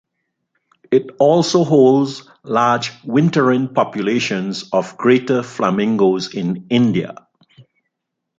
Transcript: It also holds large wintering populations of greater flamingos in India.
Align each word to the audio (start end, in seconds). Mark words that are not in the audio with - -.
It 0.89 1.11
also 1.19 1.63
holds 1.63 2.27
large 2.43 2.91
wintering 3.03 3.71
populations 3.75 4.67
of 4.71 4.97
greater 4.97 5.43
flamingos 5.43 6.33
in 6.33 6.65
India. 6.71 7.27